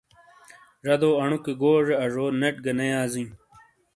[0.85, 3.29] زادو انو کے گوزے آزو نیٹ گہ نے یا زیں۔